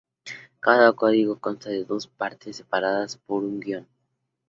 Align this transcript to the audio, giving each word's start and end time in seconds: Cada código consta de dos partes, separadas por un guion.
Cada 0.61 0.93
código 0.93 1.37
consta 1.39 1.69
de 1.69 1.83
dos 1.85 2.07
partes, 2.07 2.55
separadas 2.57 3.17
por 3.17 3.43
un 3.43 3.59
guion. 3.59 3.87